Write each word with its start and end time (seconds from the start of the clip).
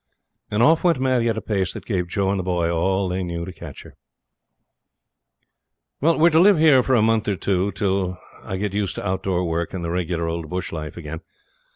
And 0.49 0.63
off 0.63 0.83
went 0.83 0.99
Maddie 0.99 1.29
at 1.29 1.37
a 1.37 1.43
pace 1.43 1.73
that 1.73 1.85
gave 1.85 2.07
Joe 2.07 2.31
and 2.31 2.39
the 2.39 2.43
boy 2.43 2.71
all 2.71 3.07
they 3.07 3.21
knew 3.21 3.45
to 3.45 3.53
catch 3.53 3.83
her...... 3.83 3.93
We're 6.01 6.31
to 6.31 6.39
live 6.39 6.57
here 6.57 6.81
for 6.81 6.95
a 6.95 7.03
month 7.03 7.27
or 7.27 7.35
two 7.35 7.71
till 7.73 8.17
I 8.43 8.57
get 8.57 8.73
used 8.73 8.95
to 8.95 9.07
outdoor 9.07 9.45
work 9.45 9.75
and 9.75 9.85
the 9.85 9.91
regular 9.91 10.27
old 10.27 10.49
bush 10.49 10.71
life 10.71 10.97
again. 10.97 11.21